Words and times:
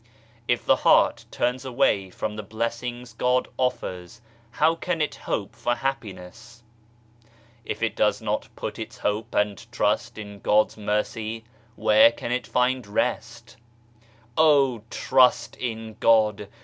If 0.47 0.65
the 0.65 0.77
heart 0.77 1.25
turns 1.29 1.63
away 1.63 2.09
from 2.09 2.35
the 2.35 2.41
blessings 2.41 3.13
God 3.13 3.47
offers 3.55 4.19
how 4.49 4.73
can 4.73 4.99
it 4.99 5.13
hope 5.13 5.55
for 5.55 5.75
happiness? 5.75 6.63
If 7.65 7.83
it 7.83 7.95
does 7.95 8.19
not 8.19 8.49
put 8.55 8.79
its 8.79 8.97
hope 8.97 9.35
and 9.35 9.63
trust 9.71 10.17
in 10.17 10.39
God's 10.39 10.75
Mercy, 10.75 11.43
where 11.75 12.11
can 12.11 12.31
it 12.31 12.47
find 12.47 12.87
rest? 12.87 13.57
Oh, 14.35 14.81
trust 14.89 15.55
in 15.57 15.97
God 15.99 16.47